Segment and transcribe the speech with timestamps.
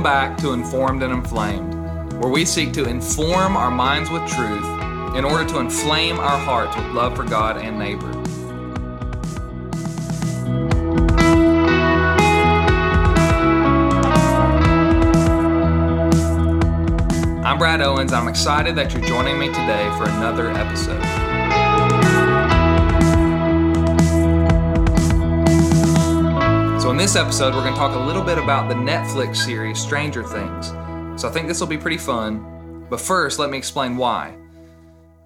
[0.00, 1.74] Welcome back to Informed and Inflamed,
[2.14, 4.64] where we seek to inform our minds with truth
[5.14, 8.10] in order to inflame our hearts with love for God and neighbor.
[17.44, 18.14] I'm Brad Owens.
[18.14, 21.19] I'm excited that you're joining me today for another episode.
[27.00, 30.66] This episode, we're going to talk a little bit about the Netflix series Stranger Things.
[31.18, 32.84] So, I think this will be pretty fun.
[32.90, 34.36] But first, let me explain why.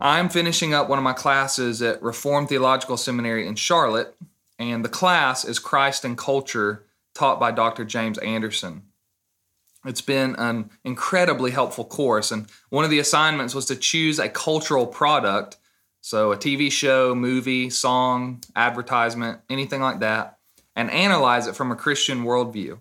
[0.01, 4.15] I'm finishing up one of my classes at Reformed Theological Seminary in Charlotte,
[4.57, 7.85] and the class is Christ and Culture, taught by Dr.
[7.85, 8.83] James Anderson.
[9.85, 14.29] It's been an incredibly helpful course, and one of the assignments was to choose a
[14.29, 15.57] cultural product
[16.03, 20.39] so, a TV show, movie, song, advertisement, anything like that
[20.77, 22.79] and analyze it from a Christian worldview.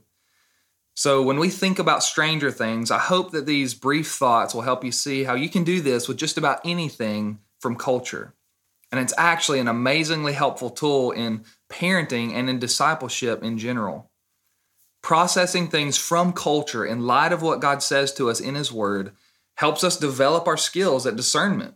[0.95, 4.83] So, when we think about Stranger Things, I hope that these brief thoughts will help
[4.83, 8.33] you see how you can do this with just about anything from culture.
[8.91, 14.11] And it's actually an amazingly helpful tool in parenting and in discipleship in general.
[15.01, 19.13] Processing things from culture in light of what God says to us in His Word
[19.55, 21.73] helps us develop our skills at discernment,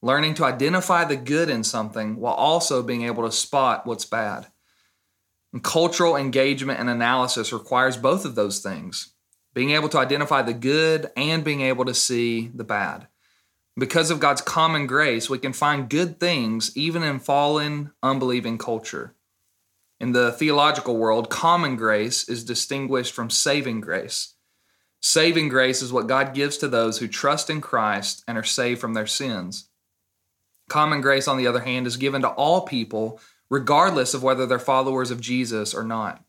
[0.00, 4.46] learning to identify the good in something while also being able to spot what's bad.
[5.54, 9.14] And cultural engagement and analysis requires both of those things
[9.54, 13.06] being able to identify the good and being able to see the bad.
[13.78, 19.14] Because of God's common grace, we can find good things even in fallen, unbelieving culture.
[20.00, 24.34] In the theological world, common grace is distinguished from saving grace.
[25.00, 28.80] Saving grace is what God gives to those who trust in Christ and are saved
[28.80, 29.68] from their sins.
[30.68, 33.20] Common grace, on the other hand, is given to all people
[33.54, 36.24] regardless of whether they're followers of Jesus or not.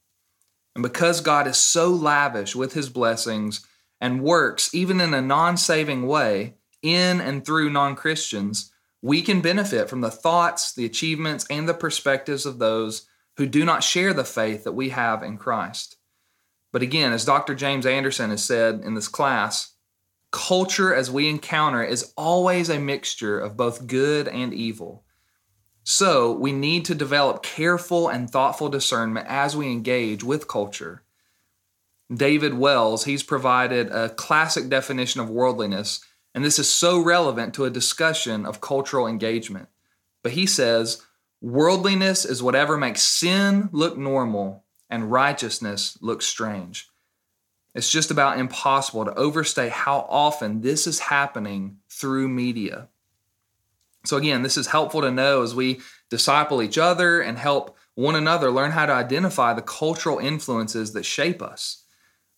[0.75, 3.65] And because God is so lavish with his blessings
[3.99, 6.53] and works even in a non saving way
[6.83, 8.71] in and through non Christians,
[9.01, 13.65] we can benefit from the thoughts, the achievements, and the perspectives of those who do
[13.65, 15.97] not share the faith that we have in Christ.
[16.71, 17.55] But again, as Dr.
[17.55, 19.73] James Anderson has said in this class,
[20.31, 25.04] culture as we encounter is always a mixture of both good and evil.
[25.87, 31.03] So we need to develop careful and thoughtful discernment as we engage with culture.
[32.11, 36.03] David Wells, he's provided a classic definition of worldliness,
[36.33, 39.69] and this is so relevant to a discussion of cultural engagement.
[40.23, 41.03] But he says,
[41.39, 46.89] worldliness is whatever makes sin look normal and righteousness look strange.
[47.75, 52.87] It's just about impossible to overstate how often this is happening through media.
[54.05, 58.15] So, again, this is helpful to know as we disciple each other and help one
[58.15, 61.83] another learn how to identify the cultural influences that shape us.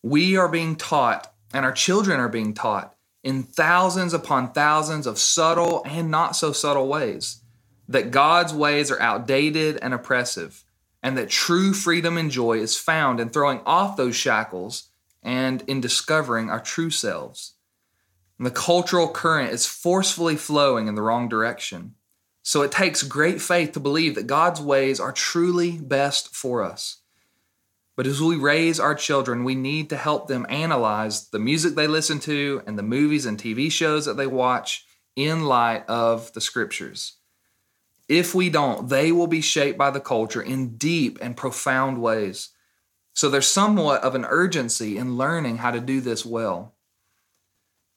[0.02, 5.18] We are being taught, and our children are being taught in thousands upon thousands of
[5.18, 7.42] subtle and not so subtle ways
[7.88, 10.64] that God's ways are outdated and oppressive,
[11.02, 14.90] and that true freedom and joy is found in throwing off those shackles
[15.22, 17.54] and in discovering our true selves.
[18.38, 21.94] And the cultural current is forcefully flowing in the wrong direction.
[22.42, 27.02] So it takes great faith to believe that God's ways are truly best for us.
[27.96, 31.88] But as we raise our children, we need to help them analyze the music they
[31.88, 36.40] listen to and the movies and TV shows that they watch in light of the
[36.40, 37.14] scriptures.
[38.08, 42.50] If we don't, they will be shaped by the culture in deep and profound ways.
[43.14, 46.76] So there's somewhat of an urgency in learning how to do this well.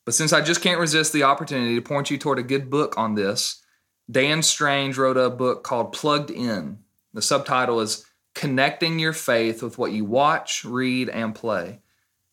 [0.06, 2.98] But since I just can't resist the opportunity to point you toward a good book
[2.98, 3.64] on this,
[4.10, 6.80] Dan Strange wrote a book called Plugged In.
[7.14, 11.80] The subtitle is Connecting Your Faith with What You Watch, Read, and Play.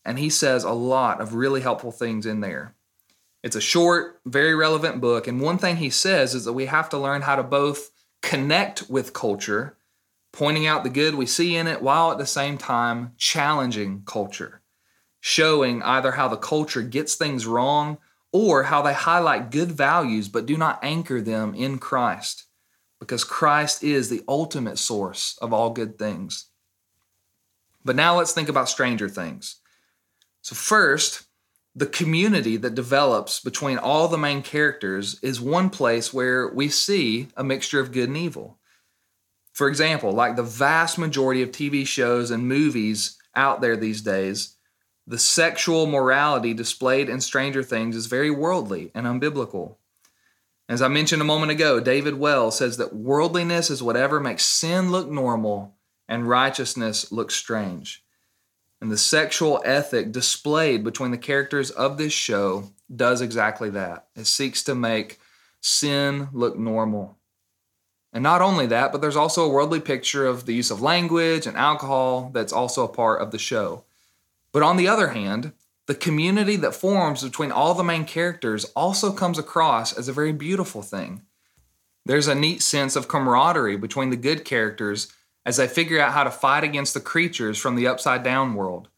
[0.04, 2.74] And he says a lot of really helpful things in there.
[3.42, 5.26] It's a short, very relevant book.
[5.26, 7.90] And one thing he says is that we have to learn how to both
[8.22, 9.76] connect with culture,
[10.32, 14.62] pointing out the good we see in it, while at the same time challenging culture
[15.20, 17.98] showing either how the culture gets things wrong
[18.32, 22.44] or how they highlight good values but do not anchor them in Christ,
[23.00, 26.46] because Christ is the ultimate source of all good things.
[27.84, 29.56] But now let's think about stranger things.
[30.42, 31.24] So, first,
[31.74, 37.28] the community that develops between all the main characters is one place where we see
[37.36, 38.58] a mixture of good and evil.
[39.52, 44.56] For example, like the vast majority of TV shows and movies out there these days,
[45.08, 49.76] the sexual morality displayed in Stranger Things is very worldly and unbiblical.
[50.68, 54.90] As I mentioned a moment ago, David Wells says that worldliness is whatever makes sin
[54.90, 55.76] look normal
[56.10, 58.04] and righteousness look strange.
[58.82, 64.08] And the sexual ethic displayed between the characters of this show does exactly that.
[64.14, 65.18] It seeks to make
[65.62, 67.16] sin look normal.
[68.12, 71.46] And not only that, but there's also a worldly picture of the use of language
[71.46, 73.84] and alcohol that's also a part of the show.
[74.52, 75.52] But on the other hand,
[75.86, 80.32] the community that forms between all the main characters also comes across as a very
[80.32, 81.22] beautiful thing.
[82.04, 85.12] There's a neat sense of camaraderie between the good characters
[85.46, 88.88] as they figure out how to fight against the creatures from the upside down world.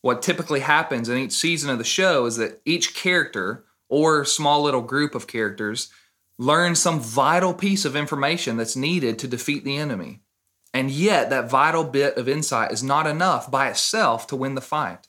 [0.00, 4.62] What typically happens in each season of the show is that each character, or small
[4.62, 5.90] little group of characters,
[6.38, 10.21] learns some vital piece of information that's needed to defeat the enemy.
[10.74, 14.60] And yet, that vital bit of insight is not enough by itself to win the
[14.60, 15.08] fight.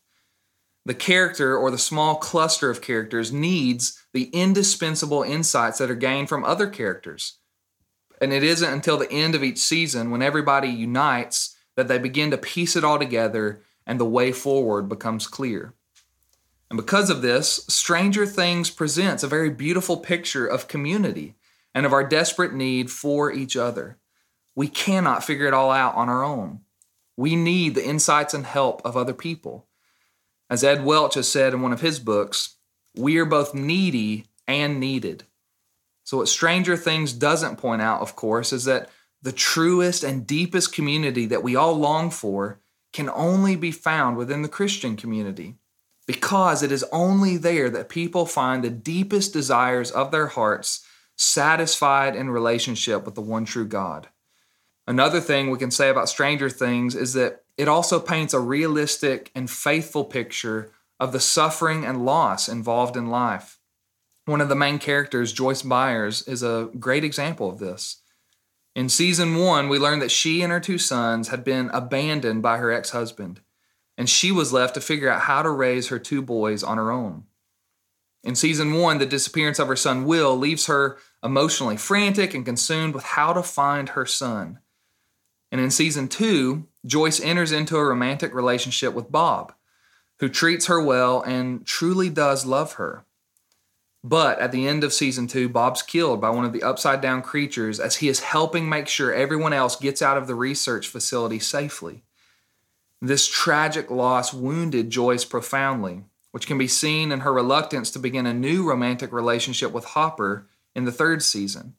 [0.85, 6.27] The character or the small cluster of characters needs the indispensable insights that are gained
[6.27, 7.37] from other characters.
[8.19, 12.31] And it isn't until the end of each season, when everybody unites, that they begin
[12.31, 15.73] to piece it all together and the way forward becomes clear.
[16.69, 21.35] And because of this, Stranger Things presents a very beautiful picture of community
[21.73, 23.97] and of our desperate need for each other.
[24.55, 26.61] We cannot figure it all out on our own.
[27.17, 29.67] We need the insights and help of other people.
[30.49, 32.57] As Ed Welch has said in one of his books,
[32.95, 35.23] we are both needy and needed.
[36.03, 38.89] So, what Stranger Things doesn't point out, of course, is that
[39.21, 42.59] the truest and deepest community that we all long for
[42.91, 45.55] can only be found within the Christian community
[46.05, 50.85] because it is only there that people find the deepest desires of their hearts
[51.15, 54.09] satisfied in relationship with the one true God.
[54.85, 59.31] Another thing we can say about Stranger Things is that it also paints a realistic
[59.33, 63.59] and faithful picture of the suffering and loss involved in life.
[64.25, 68.01] One of the main characters, Joyce Byers, is a great example of this.
[68.75, 72.57] In season one, we learned that she and her two sons had been abandoned by
[72.57, 73.41] her ex husband,
[73.97, 76.91] and she was left to figure out how to raise her two boys on her
[76.91, 77.25] own.
[78.23, 82.95] In season one, the disappearance of her son Will leaves her emotionally frantic and consumed
[82.95, 84.59] with how to find her son.
[85.53, 89.53] And in season two, Joyce enters into a romantic relationship with Bob,
[90.19, 93.05] who treats her well and truly does love her.
[94.03, 97.21] But at the end of season two, Bob's killed by one of the upside down
[97.21, 101.37] creatures as he is helping make sure everyone else gets out of the research facility
[101.37, 102.01] safely.
[102.99, 106.01] This tragic loss wounded Joyce profoundly,
[106.31, 110.47] which can be seen in her reluctance to begin a new romantic relationship with Hopper
[110.73, 111.75] in the third season.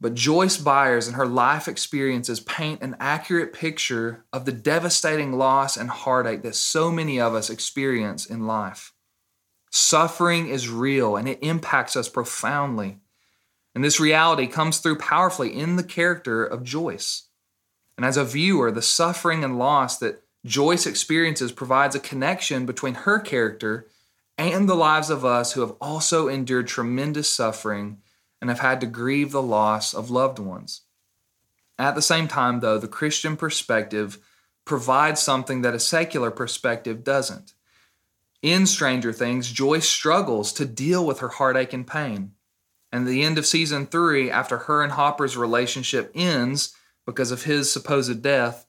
[0.00, 5.76] But Joyce Byers and her life experiences paint an accurate picture of the devastating loss
[5.76, 8.94] and heartache that so many of us experience in life.
[9.70, 12.98] Suffering is real and it impacts us profoundly.
[13.74, 17.28] And this reality comes through powerfully in the character of Joyce.
[17.96, 22.94] And as a viewer, the suffering and loss that Joyce experiences provides a connection between
[22.94, 23.86] her character
[24.38, 27.98] and the lives of us who have also endured tremendous suffering
[28.40, 30.82] and have had to grieve the loss of loved ones.
[31.78, 34.18] At the same time, though, the Christian perspective
[34.64, 37.54] provides something that a secular perspective doesn't.
[38.42, 42.32] In Stranger Things, Joyce struggles to deal with her heartache and pain.
[42.92, 46.74] And the end of season three, after her and Hopper's relationship ends
[47.06, 48.66] because of his supposed death,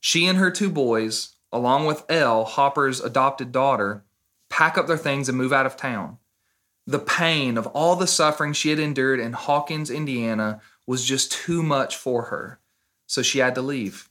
[0.00, 4.04] she and her two boys, along with El, Hopper's adopted daughter,
[4.48, 6.18] pack up their things and move out of town.
[6.88, 11.62] The pain of all the suffering she had endured in Hawkins, Indiana, was just too
[11.62, 12.60] much for her,
[13.06, 14.08] so she had to leave.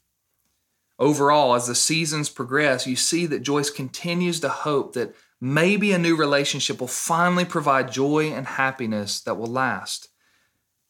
[1.00, 5.98] Overall, as the seasons progress, you see that Joyce continues to hope that maybe a
[5.98, 10.10] new relationship will finally provide joy and happiness that will last.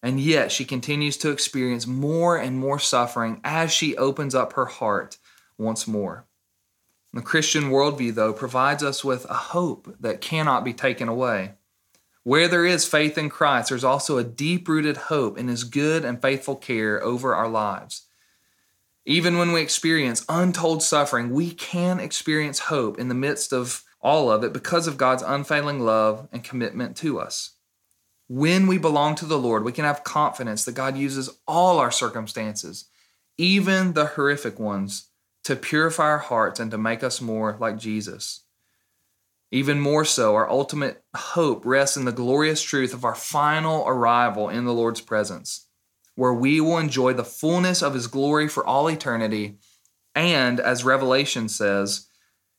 [0.04, 4.66] And yet, she continues to experience more and more suffering as she opens up her
[4.66, 5.20] heart
[5.58, 6.26] once more.
[7.14, 11.54] The Christian worldview, though, provides us with a hope that cannot be taken away.
[12.28, 16.04] Where there is faith in Christ, there's also a deep rooted hope in His good
[16.04, 18.08] and faithful care over our lives.
[19.06, 24.30] Even when we experience untold suffering, we can experience hope in the midst of all
[24.30, 27.52] of it because of God's unfailing love and commitment to us.
[28.28, 31.92] When we belong to the Lord, we can have confidence that God uses all our
[31.92, 32.90] circumstances,
[33.38, 35.12] even the horrific ones,
[35.46, 38.42] to purify our hearts and to make us more like Jesus.
[39.52, 44.50] Even more so, our ultimate hope rests in the glorious truth of our final arrival
[44.50, 45.68] in the Lord's presence,
[46.16, 49.58] where we will enjoy the fullness of His glory for all eternity.
[50.14, 52.08] And as Revelation says,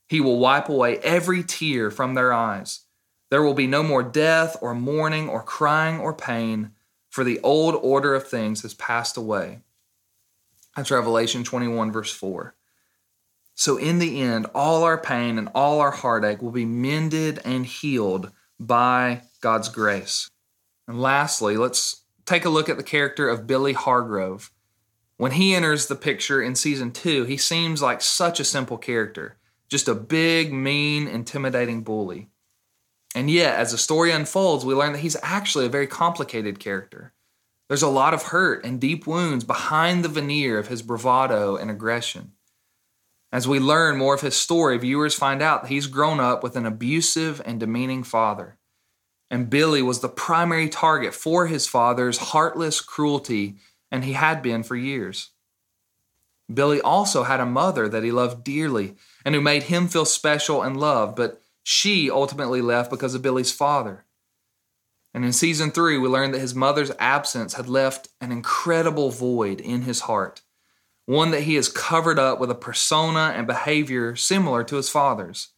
[0.08, 2.84] He will wipe away every tear from their eyes.
[3.30, 6.70] There will be no more death or mourning or crying or pain,
[7.10, 9.60] for the old order of things has passed away.
[10.74, 12.54] That's Revelation 21, verse 4.
[13.68, 17.66] So, in the end, all our pain and all our heartache will be mended and
[17.66, 20.30] healed by God's grace.
[20.86, 24.50] And lastly, let's take a look at the character of Billy Hargrove.
[25.18, 29.36] When he enters the picture in season two, he seems like such a simple character,
[29.68, 32.30] just a big, mean, intimidating bully.
[33.14, 37.12] And yet, as the story unfolds, we learn that he's actually a very complicated character.
[37.68, 41.70] There's a lot of hurt and deep wounds behind the veneer of his bravado and
[41.70, 42.32] aggression.
[43.30, 46.56] As we learn more of his story, viewers find out that he's grown up with
[46.56, 48.56] an abusive and demeaning father.
[49.30, 53.56] And Billy was the primary target for his father's heartless cruelty,
[53.90, 55.30] and he had been for years.
[56.52, 60.62] Billy also had a mother that he loved dearly and who made him feel special
[60.62, 64.06] and loved, but she ultimately left because of Billy's father.
[65.12, 69.60] And in season three, we learned that his mother's absence had left an incredible void
[69.60, 70.40] in his heart
[71.08, 75.48] one that he has covered up with a persona and behavior similar to his father's.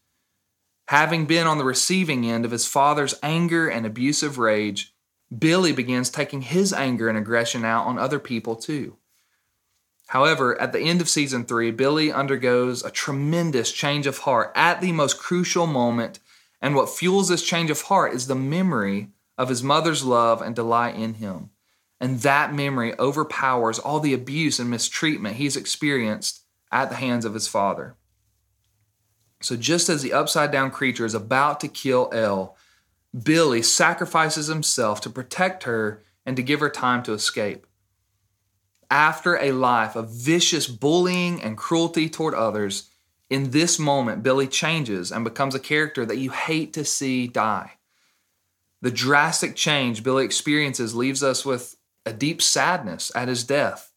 [0.87, 4.95] Having been on the receiving end of his father's anger and abusive rage,
[5.37, 8.97] Billy begins taking his anger and aggression out on other people too.
[10.07, 14.80] However, at the end of season three, Billy undergoes a tremendous change of heart at
[14.80, 16.21] the most crucial moment,
[16.62, 20.54] and what fuels this change of heart is the memory of his mother's love and
[20.54, 21.50] delight in him.
[22.00, 27.35] And that memory overpowers all the abuse and mistreatment he's experienced at the hands of
[27.35, 27.97] his father.
[29.42, 32.57] So, just as the upside down creature is about to kill El,
[33.25, 37.66] Billy sacrifices himself to protect her and to give her time to escape.
[38.90, 42.90] After a life of vicious bullying and cruelty toward others,
[43.28, 47.73] in this moment, Billy changes and becomes a character that you hate to see die.
[48.83, 51.76] The drastic change Billy experiences leaves us with
[52.07, 53.92] a deep sadness at his death.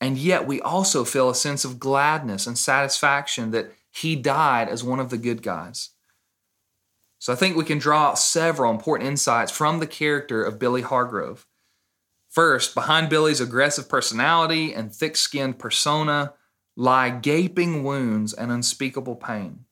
[0.00, 4.82] And yet we also feel a sense of gladness and satisfaction that he died as
[4.82, 5.90] one of the good guys.
[7.18, 11.46] So I think we can draw several important insights from the character of Billy Hargrove.
[12.30, 16.32] First, behind Billy's aggressive personality and thick skinned persona
[16.76, 19.66] lie gaping wounds and unspeakable pain.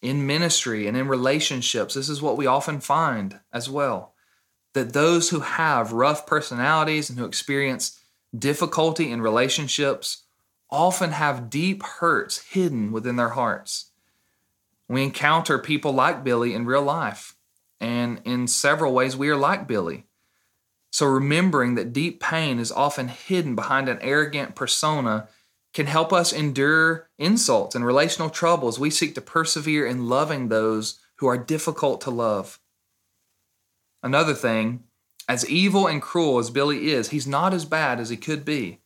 [0.00, 4.14] In ministry and in relationships, this is what we often find as well
[4.76, 7.98] that those who have rough personalities and who experience
[8.38, 10.24] difficulty in relationships
[10.70, 13.90] often have deep hurts hidden within their hearts.
[14.86, 17.34] We encounter people like Billy in real life,
[17.80, 20.04] and in several ways, we are like Billy.
[20.90, 25.28] So, remembering that deep pain is often hidden behind an arrogant persona
[25.72, 28.78] can help us endure insults and relational troubles.
[28.78, 32.58] We seek to persevere in loving those who are difficult to love.
[34.06, 34.84] Another thing,
[35.28, 38.78] as evil and cruel as Billy is, he's not as bad as he could be.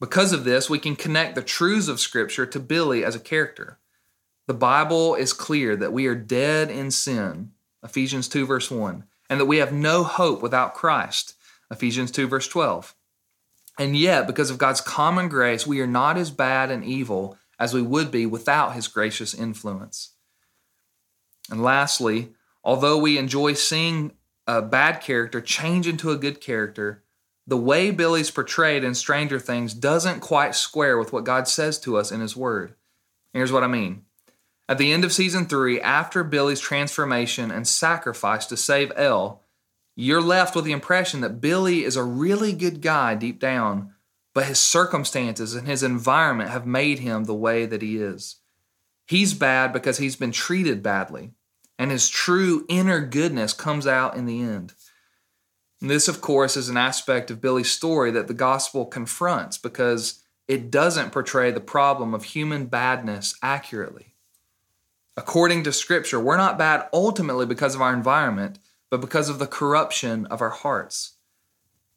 [0.00, 3.78] Because of this, we can connect the truths of Scripture to Billy as a character.
[4.48, 7.52] The Bible is clear that we are dead in sin,
[7.84, 11.36] Ephesians 2, verse 1, and that we have no hope without Christ,
[11.70, 12.92] Ephesians 2, verse 12.
[13.78, 17.72] And yet, because of God's common grace, we are not as bad and evil as
[17.72, 20.14] we would be without His gracious influence.
[21.48, 24.12] And lastly, Although we enjoy seeing
[24.46, 27.02] a bad character change into a good character,
[27.46, 31.96] the way Billy's portrayed in Stranger Things doesn't quite square with what God says to
[31.96, 32.74] us in His Word.
[33.32, 34.04] Here's what I mean.
[34.68, 39.42] At the end of season three, after Billy's transformation and sacrifice to save El,
[39.94, 43.92] you're left with the impression that Billy is a really good guy deep down,
[44.32, 48.36] but his circumstances and his environment have made him the way that he is.
[49.06, 51.32] He's bad because he's been treated badly
[51.78, 54.74] and his true inner goodness comes out in the end.
[55.80, 60.22] And this, of course, is an aspect of Billy's story that the gospel confronts because
[60.48, 64.14] it doesn't portray the problem of human badness accurately.
[65.16, 68.58] According to Scripture, we're not bad ultimately because of our environment,
[68.90, 71.12] but because of the corruption of our hearts.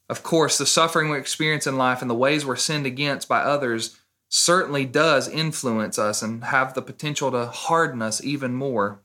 [0.10, 3.40] Of course, the suffering we experience in life and the ways we're sinned against by
[3.40, 3.98] others
[4.30, 9.02] certainly does influence us and have the potential to harden us even more.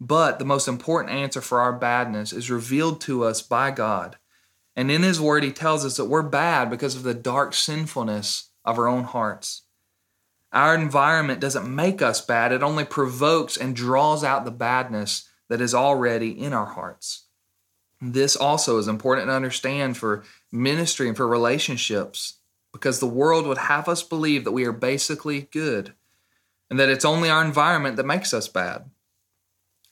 [0.00, 4.18] But the most important answer for our badness is revealed to us by God.
[4.76, 8.50] And in His Word, He tells us that we're bad because of the dark sinfulness
[8.64, 9.62] of our own hearts.
[10.52, 15.60] Our environment doesn't make us bad, it only provokes and draws out the badness that
[15.60, 17.24] is already in our hearts.
[18.00, 22.38] This also is important to understand for ministry and for relationships
[22.72, 25.94] because the world would have us believe that we are basically good
[26.68, 28.90] and that it's only our environment that makes us bad.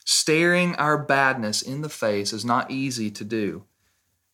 [0.05, 3.65] Staring our badness in the face is not easy to do.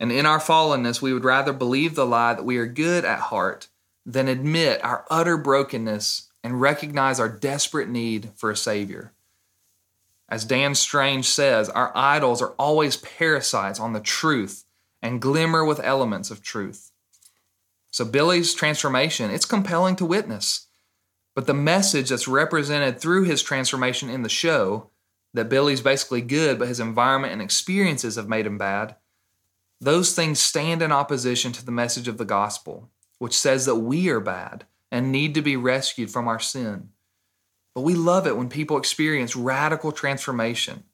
[0.00, 3.18] And in our fallenness, we would rather believe the lie that we are good at
[3.18, 3.68] heart
[4.06, 9.12] than admit our utter brokenness and recognize our desperate need for a Savior.
[10.28, 14.64] As Dan Strange says, our idols are always parasites on the truth
[15.02, 16.92] and glimmer with elements of truth.
[17.90, 20.66] So Billy's transformation, it's compelling to witness.
[21.34, 24.90] But the message that's represented through his transformation in the show,
[25.34, 28.96] that Billy's basically good, but his environment and experiences have made him bad,
[29.80, 34.08] those things stand in opposition to the message of the gospel, which says that we
[34.08, 36.90] are bad and need to be rescued from our sin.
[37.74, 40.84] But we love it when people experience radical transformation.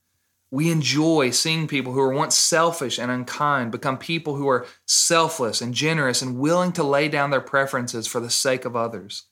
[0.50, 5.60] We enjoy seeing people who were once selfish and unkind become people who are selfless
[5.60, 9.24] and generous and willing to lay down their preferences for the sake of others.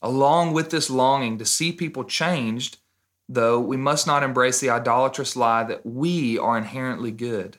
[0.00, 2.78] Along with this longing to see people changed,
[3.28, 7.58] though, we must not embrace the idolatrous lie that we are inherently good.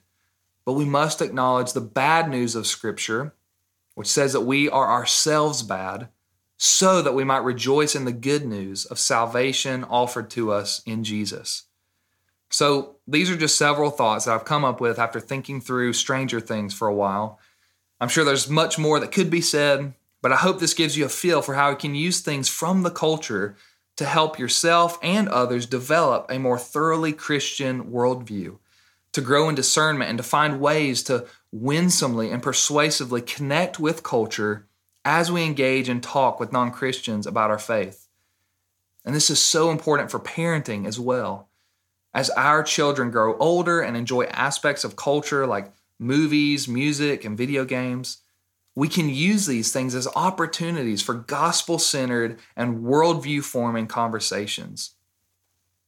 [0.65, 3.33] But we must acknowledge the bad news of Scripture,
[3.95, 6.09] which says that we are ourselves bad,
[6.57, 11.03] so that we might rejoice in the good news of salvation offered to us in
[11.03, 11.63] Jesus.
[12.49, 16.39] So, these are just several thoughts that I've come up with after thinking through Stranger
[16.39, 17.39] Things for a while.
[17.99, 21.05] I'm sure there's much more that could be said, but I hope this gives you
[21.05, 23.55] a feel for how we can use things from the culture
[23.97, 28.57] to help yourself and others develop a more thoroughly Christian worldview,
[29.11, 34.67] to grow in discernment, and to find ways to winsomely and persuasively connect with culture
[35.03, 38.07] as we engage and talk with non Christians about our faith.
[39.03, 41.49] And this is so important for parenting as well.
[42.13, 47.63] As our children grow older and enjoy aspects of culture like movies, music, and video
[47.63, 48.17] games,
[48.77, 54.93] we can use these things as opportunities for gospel centered and worldview forming conversations.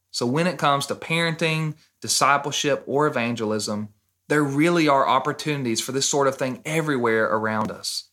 [0.10, 3.90] So, when it comes to parenting, discipleship, or evangelism,
[4.28, 8.06] there really are opportunities for this sort of thing everywhere around us.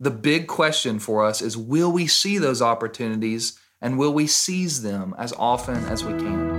[0.00, 4.82] The big question for us is will we see those opportunities and will we seize
[4.82, 6.51] them as often as we can?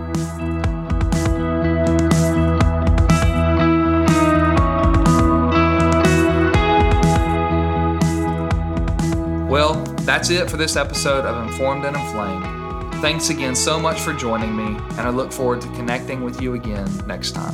[9.54, 12.96] Well, that's it for this episode of Informed and Inflamed.
[13.04, 16.56] Thanks again so much for joining me, and I look forward to connecting with you
[16.56, 17.54] again next time.